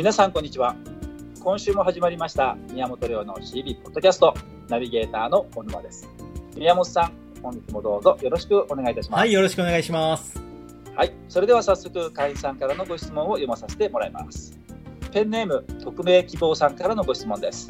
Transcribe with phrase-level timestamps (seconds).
[0.00, 0.76] 皆さんこんにちは。
[1.44, 4.32] 今週も始まりました宮本亮の CB ポッドキャスト
[4.70, 6.08] ナビゲーターの小沼です。
[6.56, 7.12] 宮本さん
[7.42, 9.20] 本日もどうぞよろしくお願いいたします。
[9.20, 10.42] はい、よろしくお願いします。
[10.96, 14.58] はい、それでは早速会員さんからのご質問を読まさせてもらいます。
[15.12, 17.68] ペンネーム匿名希望さんからのご質問です。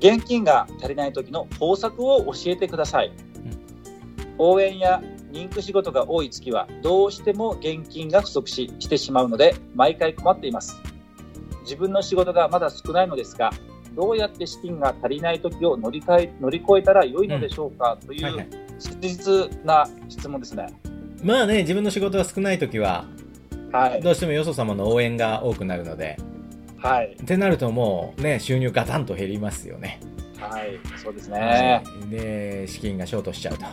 [0.00, 3.10] 現金が足りない時の方策を教えてください、
[4.36, 5.02] 応援や
[5.32, 10.78] リンク仕事が多い月はどうしても現金が不足ししてしまうので毎回困っています
[11.66, 13.52] 自分の仕事がまだ少ないのですが
[13.94, 20.66] どうやって資金が足りない時を乗り換え乗り越えたら良いのでしょうか、といはいはいう切実な質問ですね
[21.22, 23.06] まあね、自分の仕事が少ないときは、
[23.72, 26.18] はいどうしてもよそ様の応援が多くなるので、
[26.78, 30.00] はいってなるともうね、収入ガタンと減りますよね。
[30.38, 31.82] はい、そうですね。
[32.10, 33.64] で、資金がショートしちゃうと。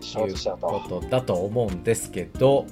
[0.00, 0.66] ショートしちゃうと。
[0.66, 2.66] ことだと思うんですけど、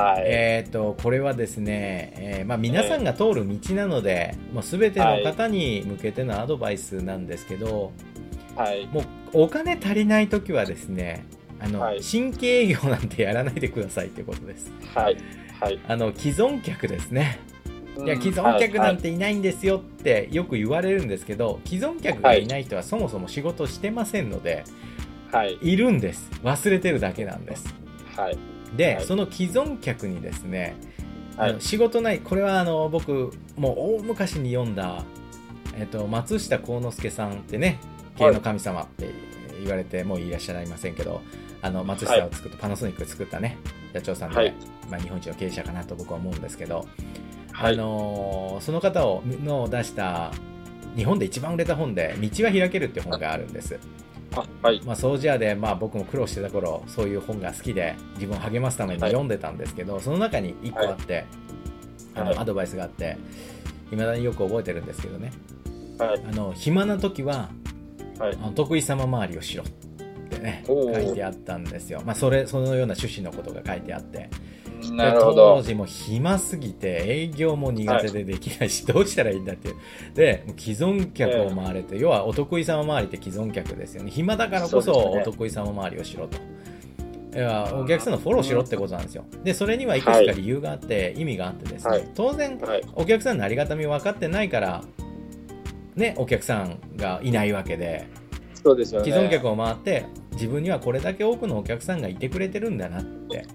[0.00, 0.22] はい。
[0.26, 7.92] えっ、と、これはですね、えーまあ皆さんが通る道なので、もう全ての方に向けてのアドバイスなんですけど、
[8.56, 8.86] はい。
[8.86, 11.26] もうお金足りないときはですね、
[11.60, 14.72] あの、はい新規営業なんてやらないでくださいってことです。
[14.94, 15.16] はい。
[15.60, 15.78] はい。
[15.86, 17.38] あの、既存客ですね。
[17.98, 24.64] いや、うん既存客なんていないんですよってよく言われるんですけど、既存客がいない人はそもそも仕事してませんので、
[25.30, 25.58] はい。
[25.60, 26.30] いるんです。
[26.42, 27.74] 忘れてるだけなんです。
[28.16, 28.38] はい。
[28.76, 29.04] で、はい。
[29.04, 30.76] その既存客にですね、
[31.36, 31.50] はい。
[31.50, 35.04] あの仕事ない、これはあの僕、もう大昔に読んだ、
[35.78, 37.78] えっと、松下幸之助さんってね、
[38.16, 39.10] 経営の神様って
[39.60, 41.22] 言われて、もういらっしゃいませんけど、
[41.62, 43.58] あの松下を作った、パナソニックを作ったね、
[43.92, 44.54] 社長さんで、はい。
[44.90, 46.86] まあ、日本一の経営者かなと僕は思うんですけど、
[47.52, 47.74] はい。
[47.74, 50.32] あのーその方をの出した
[50.96, 53.78] 日本で一番売れた本で「道は開ける」って本があるんです、あ
[54.62, 54.80] はい。
[54.84, 61.26] まあ、掃除屋で、まあ、僕も苦労してた頃そういう本が好きで自分を励ますためにはい読んでたんですけど、その中に1個あって、
[62.14, 63.16] あはいのアドバイスがあって
[63.92, 65.32] いまだによく覚えてるんですけどね
[65.98, 66.22] はい。
[66.28, 67.50] あの暇な時は
[68.18, 68.34] はい。
[68.40, 69.66] あの得意様周りをしろっ
[70.28, 74.28] てね書いてあったんですよ、まあ、それそのような趣旨のことが書いてあって
[74.92, 75.62] なるほ当ど。
[75.62, 79.76] 時も暇すぎて営業も苦手でできないし、どうしたらいいんだっていう
[80.14, 86.38] で既存客を回れて、要はお得意様回りって既存客ですよね暇だからこそお得意様回りをしろと。
[87.32, 89.24] いやお客さんのフォローしろってことなんですよ。
[89.44, 92.82] で、それにはいくつか理由があって、意味があってですね、はい当然、はい。
[92.94, 94.82] お客さんのありがたみ分かってないから、
[95.94, 98.08] ね、お客さんがいないわけで、
[98.64, 99.12] そうですよね。
[99.12, 103.46] 既存客を回って、自分にはこれだけ多くのお客さんがいてくれてるんだなって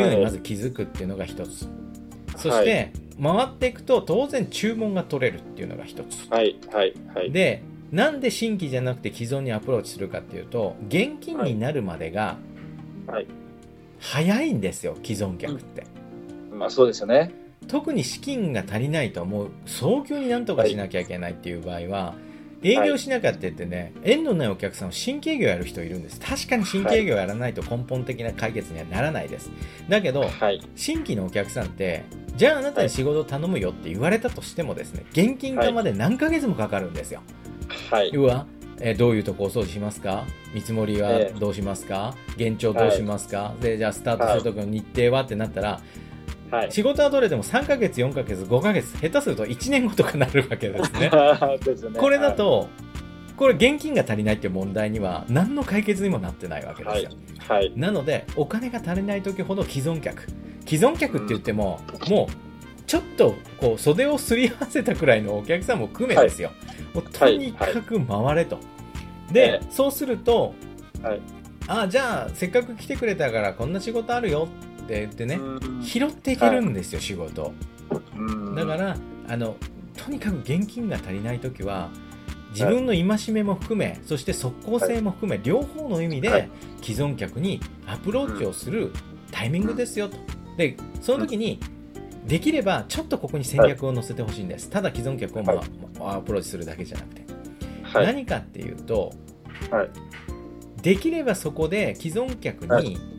[0.00, 1.68] いうのにまず気づくっていうのが一つ。
[2.36, 2.92] そして、
[3.22, 6.28] 回っていくと当然注文が取れるっていうのが一つ。
[6.30, 6.56] はい。
[6.72, 6.94] はい。
[7.14, 7.30] はい。
[7.30, 12.36] で、なんで新規じゃなくて既存にアプローチするかっていうと、現金になるまでが
[13.06, 13.26] はい。
[13.98, 15.84] 早いんですよ、既存客って。
[16.52, 17.32] まあ、そうですよね。
[17.68, 22.14] 特に資金が足りないともう早急になんとかしなきゃいけないっていう場合は、
[22.62, 26.18] 営業しなきゃって言ってね、縁のないお客さんを新規営業やる人いるんです。
[26.18, 29.50] 確かに新規営業やらないと根本的な解決にはならないです。
[29.88, 30.60] だけど、はい。
[30.74, 32.04] 新規のお客さんって、
[32.36, 37.22] じゃああなたに仕事を頼むよって言われたとしてもですね、現金化まで何ヶ月もかかるんですよ。
[37.90, 38.10] はい。
[38.12, 38.46] 要は、
[38.80, 40.26] えーどういうとこお掃除しますか？
[40.52, 45.22] 見積もりはええどうしますか、現状どうしますか、で、じゃあスタートするときの日程は？
[45.22, 46.05] ってなったら、はい。
[46.70, 51.10] 仕事は取れても3ヶ月、4ヶ月、5ヶ月、下手すると1年後とかなるわけですね。
[51.64, 51.98] ですよね。
[51.98, 52.68] これだと、
[53.36, 57.10] これ現金が足りないっていう問題には何の解決にもなってないわけですよ。
[57.48, 57.58] はい。
[57.58, 57.72] はい。
[57.76, 60.26] なので、お金が足りない時ほど既存客。
[60.66, 66.52] 既存客って言っても、もう、ちょっとこう袖をすり合わせたくらいのお客さんも含めですよ。
[66.94, 68.58] もうとにかく回れと。
[69.32, 70.54] でえ、そうすると、
[71.02, 71.20] はい
[71.68, 74.48] あじゃあせっかく来てくれたからこんな仕事あるよ
[74.86, 75.82] って言ってね、うん。
[75.82, 77.52] 拾っていけるんですよ、仕事。
[78.16, 78.54] うん。
[78.54, 78.96] だから、
[79.28, 79.56] あの、
[79.96, 81.90] とにかく現金が足りないときは、
[82.50, 86.50] 自分の戒めも含め、そして即効性も含め、両方の意味ではい。
[86.82, 88.92] 既存客にアプローチをする
[89.32, 90.16] タイミングですよと。
[90.56, 91.58] で、その時に、
[92.24, 94.70] できればちょっとここに戦略を載せてほしいんです。
[94.70, 95.54] ただ既存客を、ま
[96.00, 97.24] あアプローチするだけじゃなくて。
[97.82, 98.06] はい。
[98.06, 99.12] 何かっていうと、
[99.70, 99.90] はい。
[100.82, 103.15] できればそこで既存客に、はい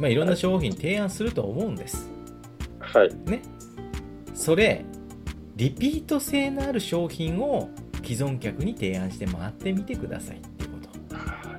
[0.00, 2.10] まあ、いろんな商品提案すると思うんです。
[2.80, 3.30] はい。
[3.30, 3.42] ね、
[4.34, 4.84] それ
[5.56, 7.68] リピート性のある商品を
[8.04, 10.88] 既存客に提案して回ってみてくださいっていうこと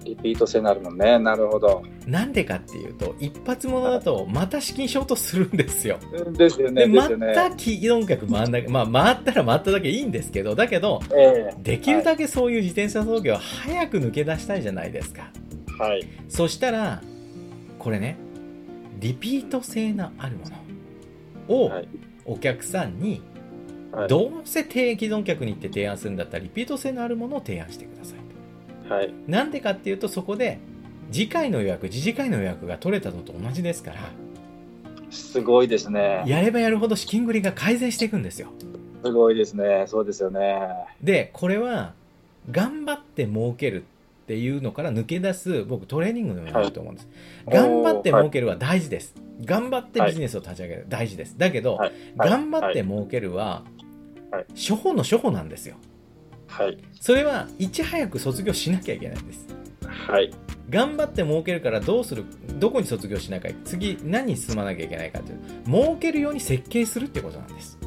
[0.05, 1.19] リピート性になるもんね。
[1.19, 1.83] なるほど。
[2.07, 5.99] なんでかっていうと一発物だとまた資金ショートするんですよ
[6.31, 6.87] ですよね。
[6.87, 7.07] でま。
[7.07, 15.29] た既存客回んなまあ回ったら回っただけいいんですけどだけどえできるだけそういう自転車操業は早く抜け出したいじゃないですか
[15.79, 16.07] えはい。
[16.29, 17.01] そしたら
[17.77, 18.17] これね
[18.99, 20.45] リピート性のあるも
[21.47, 21.87] のをはい。
[22.25, 23.21] お客さんに
[23.91, 29.13] はいどうせ低既存客に行って提案するんだったらリピート性のあるものを提案してくださいはい。
[29.27, 30.59] なんでかっていうとそこで
[31.11, 33.97] 次回の予約次次回の予約が取れたのと同じですから
[35.09, 36.23] すごいですね。
[36.27, 38.49] やればやるほど資金繰りが改善していくんですよ
[39.03, 39.85] すごいですね。
[39.87, 40.59] そうですよね。
[41.01, 41.93] でこれは
[42.51, 43.85] 頑張って儲けるっ
[44.29, 47.07] ていうのから抜け出す僕トレーニングのようになると思うんです、
[47.47, 47.57] はい。
[47.57, 51.35] 頑張って儲けるは大事です、頑張ってビジネスを立ち上げる、大事です。
[51.35, 51.79] だけど、
[52.15, 53.63] 頑張って儲けるは、
[54.29, 54.45] はい。
[54.49, 55.77] 初歩の初歩なんですよ。
[56.45, 56.77] はい。
[57.01, 59.47] それはいち早く卒業しなきゃいけないんです。
[59.81, 60.29] はい。
[60.69, 62.23] 頑張って儲けるからどうする
[62.59, 67.78] どこに卒業しなきゃ次何に進まなきゃいけないかっていう儲けるように設計するってことなんです。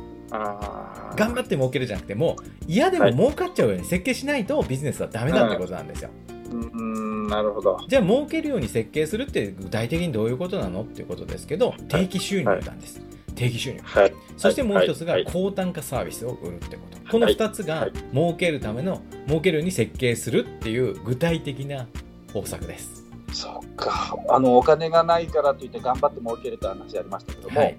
[1.17, 6.11] 頑張って儲けるじゃなくてもう嫌でも儲かっちゃうように設計しないとビジネスはダメだってことなんですよ、
[6.51, 7.79] うーん、なるほど。
[7.87, 13.01] じゃあ儲けるように設計するって具体的にどういうことなのっていうことですけど定期収入なんです、
[13.35, 13.81] 定期収入。
[13.83, 14.15] はい。
[14.37, 15.27] そしてもう一つがはい。
[15.31, 16.99] 高単価サービスを売るってこと。
[17.11, 17.93] このはい2つがはい。
[18.13, 21.87] 儲けるための儲けるように設計するっていう具体的な
[22.33, 23.05] 方策です。
[23.33, 24.17] そっか。
[24.29, 27.77] あの、お金がないからといって頑張って儲けるという話ありましたけども、はい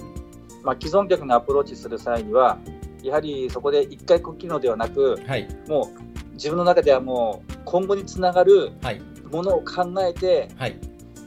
[0.63, 2.57] まあ、既存客にアプローチする際には、
[3.03, 5.47] やはりそこで一回こっきりのではなく、はい。
[5.67, 9.01] もう自分の中ではもう今後につながるはい。
[9.31, 10.79] ものを考えて、はい。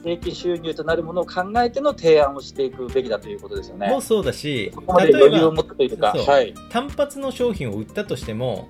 [0.03, 3.89] 定期収入となるものを考えての提案をしていくべきだということですよね。
[3.89, 6.25] もうそうだしここまで例えば余裕を持ってというか、そう。
[6.25, 6.55] はい。
[6.71, 8.69] 単発の商品を売ったとしても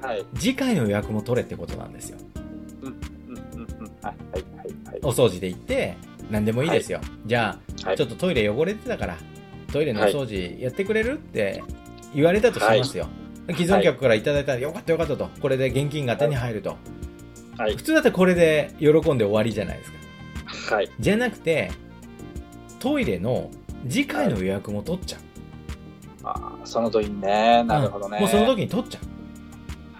[0.00, 0.24] はい。
[0.36, 2.18] 次回の予約も取れってことなんですよ。
[5.02, 5.96] お掃除で行って
[6.30, 7.96] 何でもいいですよ、じゃあ、はい。
[7.96, 9.16] ちょっとトイレ汚れてたから
[9.72, 11.62] トイレのお掃除やってくれるって
[12.14, 13.08] 言われたとしますよ、
[13.48, 15.28] 既存客からいただいたらよかったよかったと。
[15.40, 16.76] これで現金が手に入ると、
[17.58, 17.76] はい。
[17.76, 17.82] 普。
[17.82, 19.92] 通だったらこれで喜んで終わりじゃないです
[20.68, 20.76] か。
[20.76, 20.90] はい。
[20.98, 21.70] じゃなくて
[22.78, 23.50] トイレの
[23.88, 25.20] 次回の予約も取っちゃう、
[26.24, 27.62] ああ、そのといいね。
[27.64, 28.18] なるほどね。
[28.18, 29.00] うんもうその時に取っちゃ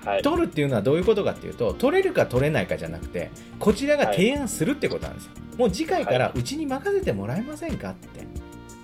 [0.05, 0.09] う。
[0.09, 0.23] はい。
[0.23, 8.21] 取るっていうのはどういうことかっていうと取れるか取れないかじゃなくてこちらが提案するってことなんですよ、もう次回からうちに任せてもらえませんかって。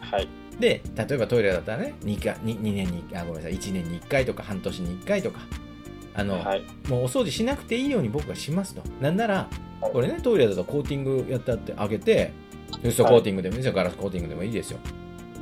[0.01, 0.29] はい。
[0.61, 5.41] で例えばトイレだったらね 2, か 2, 2年にあごめんなさい1年に1回とか半年に1回とか
[6.15, 6.65] あの、はい。
[6.89, 8.83] もうお掃除しなくていいように僕はしますと。
[9.01, 9.49] なんなら
[9.81, 12.33] これねトイレだとコーティングやってってあげて
[12.83, 13.75] フッ素コーティングでもいいですよ。
[13.75, 14.79] ガラスコーティングでもいいですよ。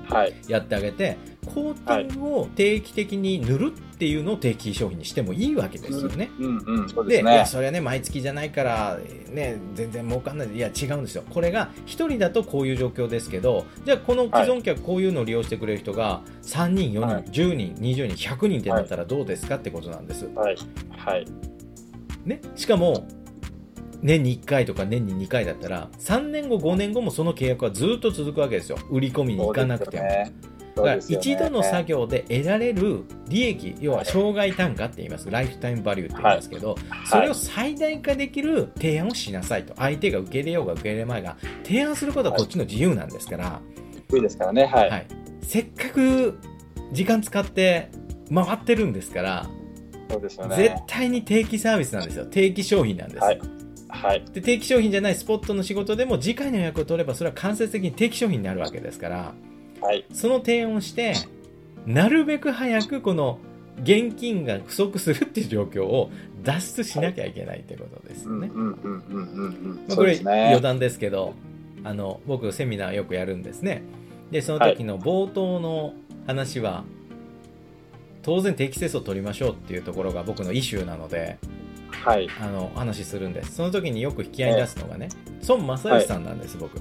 [0.08, 0.34] はい。
[0.48, 6.88] やってあげてコーティングを定期的に塗るっていうのを定期商品にしてもいいわけですよね、うん、うん。
[6.88, 7.22] そうでい。
[7.22, 8.98] やそれはね毎月じゃないから、
[9.30, 10.48] ね、全然儲かんない。
[10.48, 11.22] いや違うんですよ。
[11.28, 17.24] これが1人だとこういう状況ですけどじゃあこの既存客こういうのを利用してくれる人が3人4人、はい。
[17.24, 20.56] 10人20人100人ってなったらどうですかってことなんです、はい。
[20.96, 21.26] はい。
[22.24, 23.06] ね、しかも
[24.02, 28.78] 年に1回とか年に2回だったら3年後5年後もその契約はずっと続くわけですよ。
[28.90, 30.04] 売り込みに行かなくても、
[30.74, 35.30] だから一度の作業で得られる利益要は生涯単価って言います。
[35.30, 36.76] ライフタイムバリューって言いますけど、
[37.06, 39.74] それを最大化できる提案をしなさいと。
[39.76, 43.60] 相手が受け入れようが受け入れまいが提案することはこっちの自由なんですから、
[44.08, 44.64] ですからね。
[44.64, 44.90] はい。
[44.90, 45.06] はい。
[45.42, 46.38] せっかく
[46.92, 47.90] 時間使って
[48.32, 49.46] 回ってるんですから、
[50.08, 50.84] そうですよ絶ね。
[50.86, 52.26] 対に定期サービスなんですよ。
[52.26, 53.40] 定期商品なんです、はい。
[53.88, 54.24] はい。
[54.32, 59.34] で定期商品じゃないスポットの仕事でも次回の予約を取ればそれは間接的に定期商品になるわけですから
[59.80, 60.04] はい。
[60.12, 61.14] その提案をして
[61.86, 63.38] なるべく早くこの
[63.82, 66.10] 現金が不足するっていう状況を
[66.42, 68.50] 脱出しなきゃいけないってことですよね。
[69.94, 70.60] これ余。
[70.60, 71.34] 談ですけど
[71.84, 73.82] あの僕セミナーよくやるんですね。
[74.30, 75.94] でその時の冒頭の
[76.26, 76.84] 話は、
[78.22, 81.38] 当然定期清掃を取りましょうっていうところが僕のイシューなので
[81.90, 82.28] はい。
[82.40, 85.08] あの話するんですその時によく引き合いに出すのがね
[85.48, 86.78] 孫正義さんなんです、僕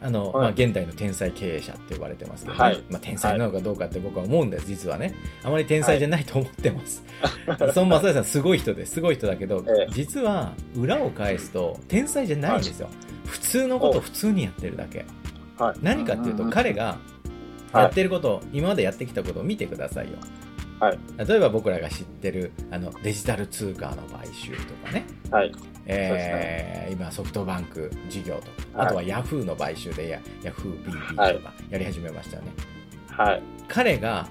[0.00, 0.42] あの、はい。
[0.42, 2.84] まあ、現代の天才経営者って呼ばれてますけどね、はい。
[2.90, 4.66] まあ、天才なのかどうかって僕は思うんです。
[4.66, 7.02] 実はねあまり天才じゃないと思ってます、
[7.48, 8.94] 孫正義さんすごい人です。
[8.94, 9.92] すごい人だけど、ええ。
[9.92, 12.88] 実は裏を返すと天才じゃないんですよ、
[13.24, 15.04] 普通のことを普通にやってるだけ。
[15.58, 15.76] はい。
[15.82, 16.98] 何かっていうと彼が
[17.72, 17.84] はい。
[17.84, 20.18] やってること、今までやってきたことを見てくださいよ。
[20.78, 20.98] はい。
[21.26, 25.06] 例えば僕らが知ってるあのデジタル通貨の買収とかね。
[25.30, 25.52] はい。
[25.86, 28.86] えー今ソフトバンク事業とか、はい。
[28.86, 32.52] あとはヤフーの買収でヤヤフー BB はいとかやり始めましたよね、
[33.08, 33.42] はい。
[33.66, 34.28] 彼が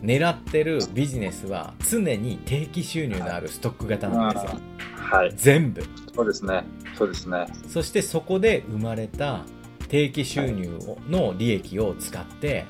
[0.00, 4.60] 狙ってるビジネスは常に定期収入のあるストック型なんですよ、
[4.96, 5.32] はい。
[5.34, 5.82] 全部。
[6.14, 6.64] そうですね。
[6.96, 7.46] そうですね。
[7.68, 9.44] そしてそこで生まれた
[9.88, 12.66] 定期収入をの利益を使って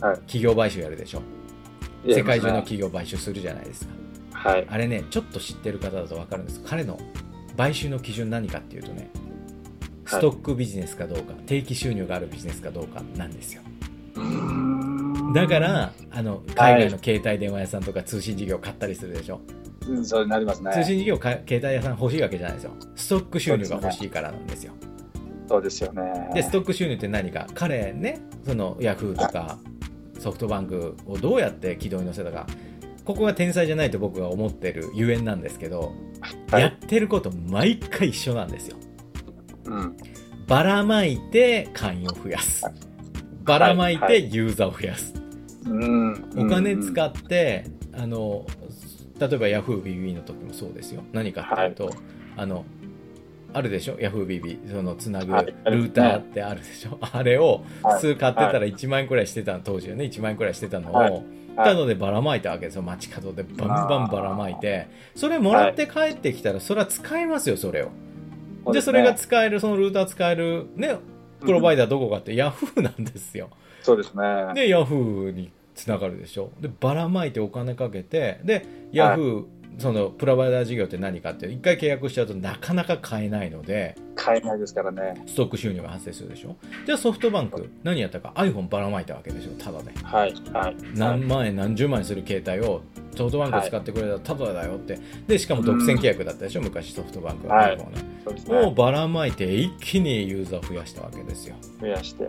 [0.00, 0.16] はい。
[0.20, 1.22] 企業買収やるでしょ。
[2.04, 3.92] や世界中の企業買収するじゃないですか。
[4.32, 4.66] はい。
[4.68, 6.60] あれねちょっと知ってる方だと分かるんです。
[6.66, 6.98] 彼の
[7.56, 9.10] 買収の基準何かっていうとね
[10.06, 13.62] ストックビジネスかどうか定期収入があるビジネスかどうかなんですよ
[15.34, 19.40] だから、あの、海外の携帯電話屋さんとか通信事業買ったりするでしょ。
[19.88, 20.70] うん、そうなりますね。
[20.72, 22.72] 通信事業か携帯屋さん欲しいわけじゃないですよ。
[22.94, 24.74] ストック収入が欲しいからなんですよ。
[25.48, 26.30] そうですよね。
[26.34, 27.46] で、ストック収入って何か？
[27.54, 29.58] 彼ね、そのヤフーとか
[30.18, 32.46] ソフトバンクをどうやって軌道に乗せたか。
[33.04, 35.92] ここが天才じゃないと僕が思ってるゆえんなんですけど、
[36.50, 38.76] はいやってること毎回一緒なんですよ。
[39.64, 39.96] うん。
[40.46, 42.64] ばらまいて会員を増やす。
[43.44, 45.14] ばらまいてユーザーを増やす。
[45.66, 46.30] うん。
[46.36, 48.46] お金っ使って、あの、
[49.18, 51.02] 例えば YahooBB の時もそうですよ。
[51.12, 51.90] 何かっていうと、
[52.36, 52.64] あの、
[53.52, 54.70] あるでしょ ?YahooBB。
[54.72, 61.22] そのつなぐはいルーターってあるでしょ、あれをはい普通買ってたら1万円くらいしてたの、当時はね、1万円くらいしてたのを、はい
[61.54, 62.82] ただでばらまいたわけですよ。
[62.82, 64.88] 街角でバンバンばらまいて。
[65.14, 68.72] それもらって帰ってきたら、それは使いますよ、それを。
[68.72, 70.96] で、それが使える、そのルーター使える、ね、
[71.42, 73.50] プロバイダーどこかって Yahoo なんですよ。
[73.82, 74.22] そうですね。
[74.54, 76.52] で、ヤフーにつながるでしょ？
[76.58, 79.44] で、ばらまいてお金かけて、で、ヤフー、
[79.78, 85.22] そのプロバイダー事業って何かって、一回契約しちゃうとなかなか買えないので、買えないですからね。
[85.26, 86.56] ストック収入が発生するでしょ？
[86.86, 89.92] じゃあソフトバンク、何やったか？iPhone ばらまいたわけでしょ、ただで。
[90.02, 90.34] はい。
[90.52, 90.76] はい。
[90.94, 92.82] 何万円、何十万円する携帯を
[93.16, 94.98] ソフトバンク使ってくれたらただだよって。
[95.26, 98.02] で、しかも独占契約だったでしょ、昔ソフトバンクは、はい iPhone ね。
[98.24, 98.74] そうですをね。
[98.76, 101.56] ばらまいて一気にユーザーを増やしたわけですよ。
[101.80, 102.28] 増やして。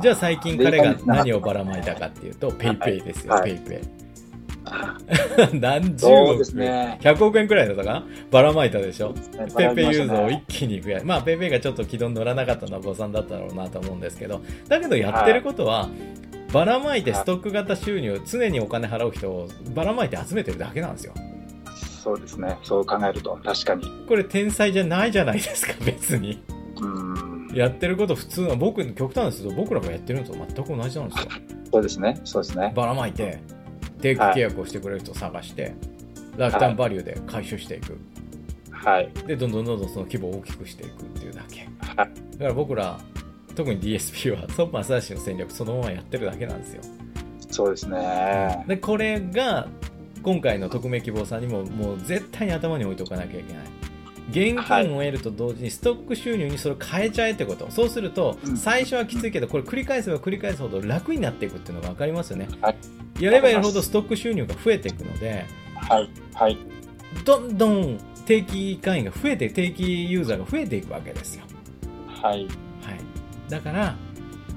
[0.00, 4.02] じゃあ最近彼が何をばらまいたかっていうと、ペイペイですよ、はいペイペイ。
[5.54, 6.98] 何十億、ね。
[7.02, 7.90] 100億円くらいだったか？
[7.92, 9.14] なばらまいたでしょ？
[9.56, 15.88] ペイペイユーザーをね一気に増やまあ、ペイペイがちょっと軌道に乗らなかったのは誤算だったろうなと思うんですけど、だけどやってることは、
[16.52, 21.14] ばらまいてストック型収入、常にお金払う人をばらまいて集めてるだけなんですよ。
[22.02, 22.58] そうですね。
[22.62, 23.84] そう考えると、確かに。
[24.08, 26.42] これ天才じゃないじゃないですか、別に。
[26.80, 27.48] うん。
[27.54, 31.30] やってること普通の、僕、極端ですけど、僕らがやってるのと全く同じなんですよ。
[31.72, 32.20] そうですね。
[32.24, 32.72] そうですね。
[32.74, 33.38] ばらまいて
[34.02, 35.74] 定期契約をしてくれる人を探して、
[36.36, 37.98] ライフタイムバリューで回収していく、
[38.70, 39.08] はい。
[39.26, 41.96] でどんどんどんどんその規模を大きくしていくっていうだけはい。
[41.96, 42.98] だから僕ら
[43.54, 46.82] 特に DSP はトップマサダシの戦略そのままやってるだけなんですよ
[47.50, 48.64] そうですね。
[48.66, 49.68] でこれが
[50.22, 53.62] 今回の匿名希望さんにももう絶対に頭に置いておかなきゃいけない
[54.30, 62.76] 現金を得ると同時にストック収入にそれを変えちゃえってことそうするとうん最初はきついけどこれ繰り返せば繰り返すほど楽になっていくっていうのが分かりますよねはい
[63.20, 65.44] やればやるほどストック収入が増えていくので
[65.88, 66.10] はい。
[66.34, 66.58] はい。
[67.24, 71.44] どんどん定期会員が増えて定期ユーザーが増えていくわけですよ
[72.06, 72.46] はい。
[72.46, 73.00] はい、
[73.48, 73.96] だから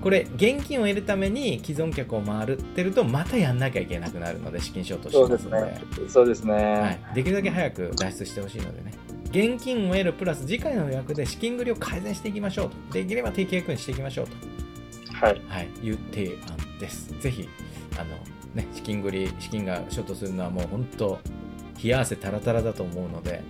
[0.01, 5.81] これ現金を得るために既存客を回るってるとまたやんなきゃいけなくなるので資金ショートしそうですね。
[6.07, 6.53] そうですね。
[6.53, 8.93] はい、できるだけ早く脱出してほしいのでね
[9.35, 14.35] 現金を得るプラス次回の予約で資金繰りを改善していきましょうとできれば定期役にしていきましょうと、
[15.13, 15.41] はい。
[15.49, 17.49] はい、いう提案ですぜひ
[17.99, 18.15] あの、
[18.53, 21.19] ね、資金繰り資金がショートするのはもう本当
[21.83, 23.43] 冷や汗タラタラだと思うので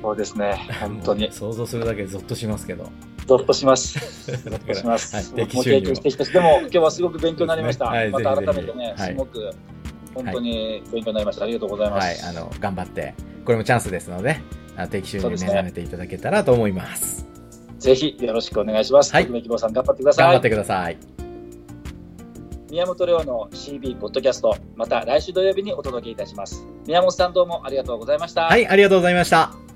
[0.00, 0.54] そうですね。
[0.80, 1.32] 本当もにう。
[1.32, 2.90] 想像するだけでゾッとしますけど
[3.26, 3.98] ゾッとします。
[4.44, 5.14] ゾだッとします。
[5.14, 7.86] はい、僕も経験してきたし、でも今日はすごく勉強になりました。
[7.86, 9.50] はいまた改めてね、はいすごく
[10.14, 11.44] 本当に勉強になりました。
[11.44, 12.26] ありがとうございまはい、す。
[12.26, 14.40] あの頑張ってこれもチャンスですので
[14.78, 17.26] あの定期収入にね目覚めていただけたらと思います
[17.78, 19.12] ぜひよろしくお願いします。
[19.12, 20.24] はい希望さん頑張ってください。
[20.24, 20.96] 頑張ってください
[22.70, 26.66] 宮本亮の CB ポッドキャスト、また来週土曜日にお届けいたします。
[26.86, 28.42] 宮本さんどうもありがとうございました。
[28.42, 29.67] はいありがとうございました